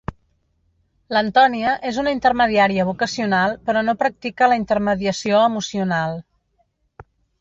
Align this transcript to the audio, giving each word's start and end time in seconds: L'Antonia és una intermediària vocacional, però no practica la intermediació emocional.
L'Antonia 1.15 1.73
és 1.89 1.99
una 2.03 2.13
intermediària 2.15 2.85
vocacional, 2.89 3.53
però 3.69 3.83
no 3.91 3.95
practica 4.01 4.49
la 4.55 4.57
intermediació 4.63 5.43
emocional. 5.51 6.19